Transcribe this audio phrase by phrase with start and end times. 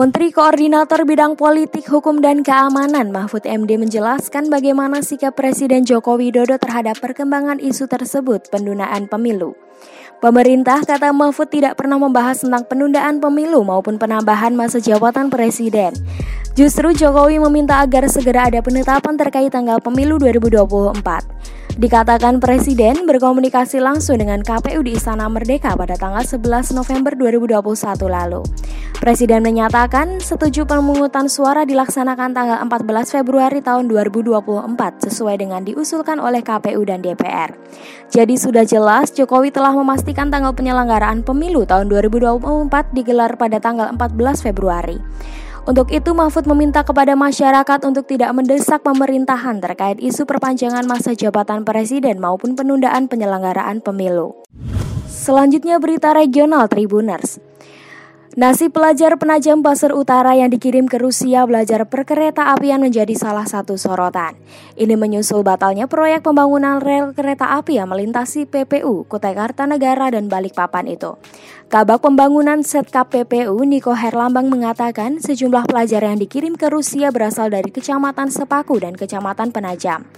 [0.00, 6.56] Menteri Koordinator Bidang Politik, Hukum, dan Keamanan Mahfud MD menjelaskan bagaimana sikap Presiden Joko Widodo
[6.56, 9.52] terhadap perkembangan isu tersebut penundaan pemilu.
[10.24, 15.92] Pemerintah kata Mahfud tidak pernah membahas tentang penundaan pemilu maupun penambahan masa jabatan presiden.
[16.56, 20.96] Justru Jokowi meminta agar segera ada penetapan terkait tanggal pemilu 2024.
[21.76, 27.60] Dikatakan Presiden berkomunikasi langsung dengan KPU di Istana Merdeka pada tanggal 11 November 2021
[28.08, 28.42] lalu.
[29.00, 34.44] Presiden menyatakan setuju pemungutan suara dilaksanakan tanggal 14 Februari tahun 2024
[35.08, 37.56] sesuai dengan diusulkan oleh KPU dan DPR.
[38.12, 42.44] Jadi sudah jelas Jokowi telah memastikan tanggal penyelenggaraan pemilu tahun 2024
[42.92, 45.00] digelar pada tanggal 14 Februari.
[45.64, 51.64] Untuk itu Mahfud meminta kepada masyarakat untuk tidak mendesak pemerintahan terkait isu perpanjangan masa jabatan
[51.64, 54.36] presiden maupun penundaan penyelenggaraan pemilu.
[55.08, 57.49] Selanjutnya berita regional Tribuners.
[58.40, 63.76] Nasib pelajar penajam Pasir Utara yang dikirim ke Rusia belajar perkereta apian menjadi salah satu
[63.76, 64.32] sorotan.
[64.80, 70.88] Ini menyusul batalnya proyek pembangunan rel kereta api yang melintasi PPU, Kutai Kartanegara dan Balikpapan
[70.88, 71.20] itu.
[71.68, 77.68] Kabak Pembangunan Setkap PPU Niko Herlambang mengatakan sejumlah pelajar yang dikirim ke Rusia berasal dari
[77.68, 80.08] Kecamatan Sepaku dan Kecamatan Penajam.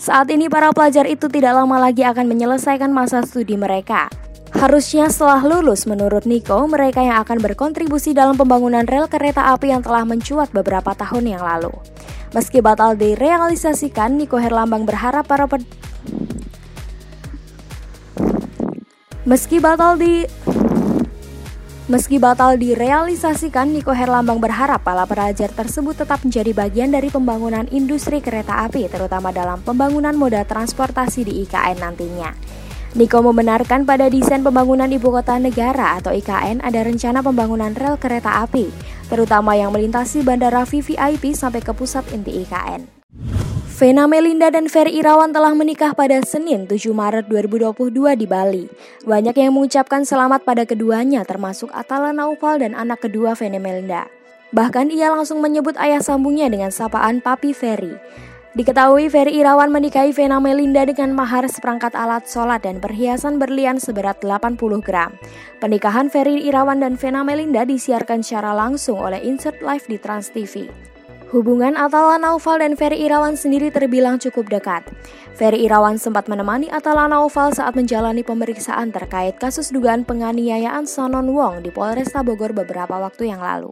[0.00, 4.08] Saat ini para pelajar itu tidak lama lagi akan menyelesaikan masa studi mereka.
[4.58, 9.86] Harusnya setelah lulus, menurut Niko, mereka yang akan berkontribusi dalam pembangunan rel kereta api yang
[9.86, 11.70] telah mencuat beberapa tahun yang lalu.
[12.34, 15.62] Meski batal direalisasikan, Niko Herlambang berharap para ped...
[19.30, 20.26] Meski batal di
[21.86, 28.18] Meski batal direalisasikan, Niko Herlambang berharap para pelajar tersebut tetap menjadi bagian dari pembangunan industri
[28.18, 32.58] kereta api, terutama dalam pembangunan moda transportasi di IKN nantinya.
[32.98, 38.42] Niko membenarkan pada desain pembangunan ibu kota negara atau IKN ada rencana pembangunan rel kereta
[38.42, 38.74] api,
[39.06, 42.90] terutama yang melintasi bandara VVIP sampai ke pusat inti IKN.
[43.78, 48.66] Vena Melinda dan Ferry Irawan telah menikah pada Senin 7 Maret 2022 di Bali.
[49.06, 54.10] Banyak yang mengucapkan selamat pada keduanya termasuk Atala Naufal dan anak kedua Vena Melinda.
[54.50, 57.94] Bahkan ia langsung menyebut ayah sambungnya dengan sapaan Papi Ferry.
[58.58, 64.18] Diketahui Ferry Irawan menikahi Vena Melinda dengan mahar seperangkat alat sholat dan perhiasan berlian seberat
[64.18, 65.14] 80 gram.
[65.62, 70.66] Pernikahan Ferry Irawan dan Vena Melinda disiarkan secara langsung oleh Insert Live di Trans TV.
[71.30, 74.82] Hubungan Atala Naufal dan Ferry Irawan sendiri terbilang cukup dekat.
[75.38, 81.62] Ferry Irawan sempat menemani Atala Naufal saat menjalani pemeriksaan terkait kasus dugaan penganiayaan Sonon Wong
[81.62, 83.70] di Polresta Bogor beberapa waktu yang lalu.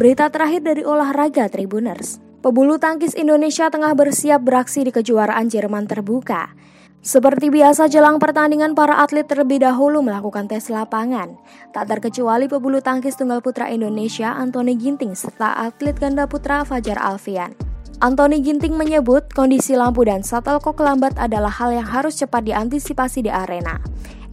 [0.00, 2.32] Berita terakhir dari olahraga Tribuners.
[2.44, 6.52] Pebulu tangkis Indonesia tengah bersiap beraksi di kejuaraan Jerman terbuka.
[7.00, 11.40] Seperti biasa jelang pertandingan para atlet terlebih dahulu melakukan tes lapangan.
[11.72, 17.56] Tak terkecuali pebulu tangkis tunggal putra Indonesia Anthony Ginting serta atlet ganda putra Fajar Alfian.
[18.04, 23.32] Anthony Ginting menyebut kondisi lampu dan shuttlecock lambat adalah hal yang harus cepat diantisipasi di
[23.32, 23.80] arena.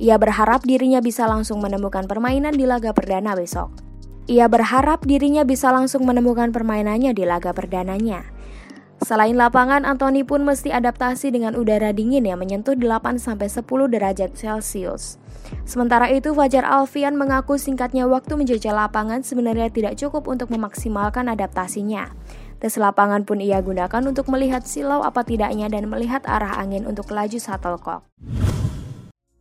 [0.04, 3.91] Ia berharap dirinya bisa langsung menemukan permainan di laga perdana besok.
[4.30, 8.28] Ia berharap dirinya bisa langsung menemukan permainannya di laga perdananya.
[9.02, 15.18] Selain lapangan, Anthony pun mesti adaptasi dengan udara dingin yang menyentuh 8-10 derajat Celcius.
[15.66, 22.14] Sementara itu, Fajar Alfian mengaku singkatnya waktu menjajah lapangan sebenarnya tidak cukup untuk memaksimalkan adaptasinya.
[22.62, 27.10] Tes lapangan pun ia gunakan untuk melihat silau apa tidaknya dan melihat arah angin untuk
[27.10, 28.06] laju shuttlecock.